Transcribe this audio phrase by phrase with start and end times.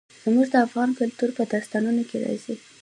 [0.23, 2.55] زمرد د افغان کلتور په داستانونو کې راځي.